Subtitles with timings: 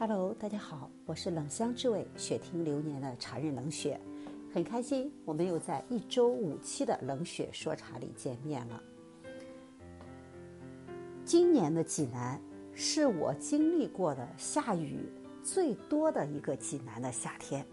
[0.00, 4.00] Hello，大家好，我是冷香之味雪听流年的茶人冷雪，
[4.54, 8.80] 很开心我们又在一周五期的冷雪说茶里见面了。
[11.24, 12.40] 今年的济南
[12.72, 15.10] 是我经历过的下雨
[15.42, 17.66] 最多的一个济南的夏天，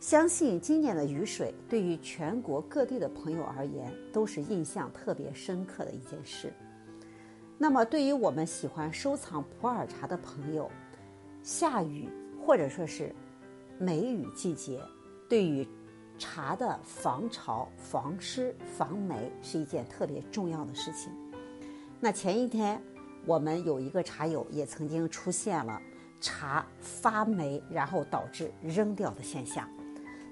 [0.00, 6.50] 相信今年的雨水对于全国各地的朋友而言都是印象特别深刻的一件事。
[7.58, 10.70] 那么，对于我们喜欢收藏普洱茶的朋友，
[11.42, 12.08] 下雨
[12.40, 13.14] 或者说是
[13.78, 14.80] 梅雨季节，
[15.28, 15.66] 对于
[16.18, 21.12] 茶的防潮、防湿、防霉是一件特别重要的事情。
[21.98, 22.80] 那前一天
[23.26, 25.80] 我们有一个茶友也曾经出现了
[26.20, 29.68] 茶发霉，然后导致扔掉的现象。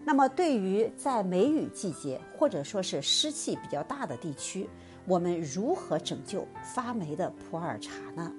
[0.04, 4.68] 那么对于在梅雨季节或者说是湿气比较大的地区，
[5.06, 8.32] 我们如何拯救发霉的普洱茶呢？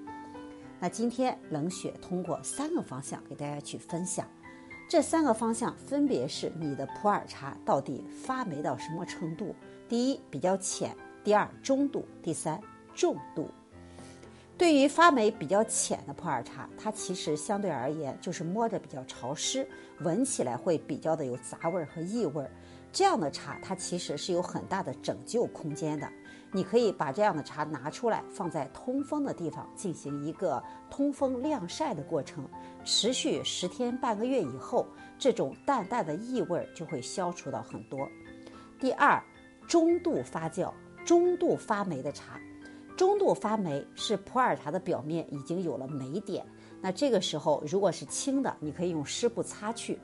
[0.83, 4.27] 那今天冷雪通过三个方向给大家去分享，
[4.89, 9.55] 这三个方向分别是你的普洱茶到底发霉到什么程度？
[9.87, 10.89] 第一，比较浅；
[11.23, 12.59] 第二，中度；第三，
[12.95, 13.47] 重度。
[14.57, 19.67] 对于发霉比较浅的普洱茶，它其实相对而言就是摸着比较潮湿，
[19.99, 22.49] 闻起来会比较的有杂味儿和异味儿。
[22.91, 26.09] 这样的茶，它其实是有很大的拯救空间的。
[26.53, 32.45] 你可以把这样的茶拿出来，放在通风的地方进行一个通风晾晒的过程，
[32.83, 34.85] 持续十天半个月以后，
[35.17, 38.07] 这种淡淡的异味就会消除到很多。
[38.79, 39.23] 第二，
[39.65, 40.73] 中度发酵、
[41.05, 42.37] 中度发霉的茶，
[42.97, 46.45] 中度发霉是普洱茶的表面已经有了霉点，
[46.81, 49.95] 那这个时候如果是轻的，你可以用湿布擦去；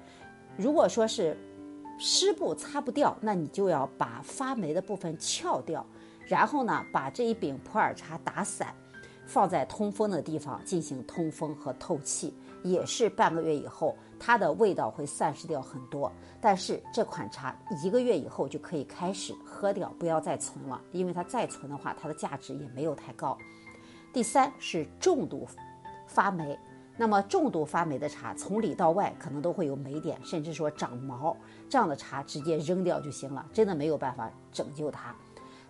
[0.55, 1.37] 如果说是
[1.99, 5.85] 湿布擦不掉，那你就要把发霉的部分撬掉。
[6.27, 8.73] 然后呢，把这一饼普洱茶打散，
[9.25, 16.11] 放在通风的地方进行通风和透气，也是半个月以后，它的味道会散失掉很多。
[16.41, 23.37] 但是这款茶一个月以后就可以开始喝掉，不要再存了，因为它再存的话，它的价值也没有太高。
[24.13, 25.47] 第三是重度
[26.07, 26.57] 发霉，
[26.97, 31.35] 那么重度发霉的茶，从里到外可能都会有霉点，甚至说长毛，
[31.69, 35.15] 这样的茶直接扔掉就行了，真的没有办法拯救它。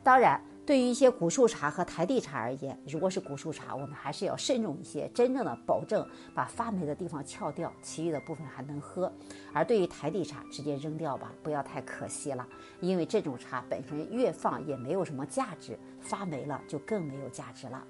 [0.04, 9.12] 当然，对于一些古树茶和台地茶而言，如果是古树茶，我们还是要慎重一些，真正的保证把发霉的地方撬掉，其余的部分还能喝。
[9.54, 12.48] 而对于台地茶，直接扔掉吧，不要太可惜了，
[12.80, 17.84] 因为这种茶本身越放也没有什么价值，发霉了就更没有价值了。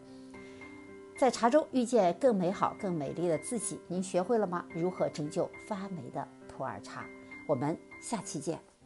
[1.18, 4.64] 在茶中遇见更美好、更美丽的自己，您学会了吗？
[4.74, 7.06] 如何拯救发霉的普洱茶？
[7.48, 8.77] 我们下期见。